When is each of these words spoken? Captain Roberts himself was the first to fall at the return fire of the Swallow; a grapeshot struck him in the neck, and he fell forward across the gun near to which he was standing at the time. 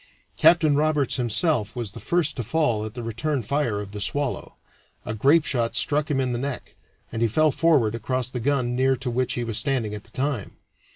Captain 0.35 0.75
Roberts 0.75 1.17
himself 1.17 1.75
was 1.75 1.91
the 1.91 1.99
first 1.99 2.35
to 2.35 2.43
fall 2.43 2.83
at 2.85 2.95
the 2.95 3.03
return 3.03 3.43
fire 3.43 3.79
of 3.79 3.91
the 3.91 4.01
Swallow; 4.01 4.55
a 5.05 5.13
grapeshot 5.13 5.75
struck 5.75 6.09
him 6.09 6.19
in 6.19 6.31
the 6.33 6.39
neck, 6.39 6.73
and 7.11 7.21
he 7.21 7.27
fell 7.27 7.51
forward 7.51 7.93
across 7.93 8.27
the 8.27 8.39
gun 8.39 8.75
near 8.75 8.95
to 8.95 9.11
which 9.11 9.33
he 9.33 9.43
was 9.43 9.59
standing 9.59 9.93
at 9.93 10.03
the 10.05 10.09
time. 10.09 10.57